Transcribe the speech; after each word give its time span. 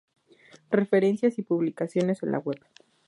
Referencias 0.71 1.37
y 1.37 1.43
publicaciones 1.43 2.23
en 2.23 2.31
la 2.31 2.39
Web 2.39 2.59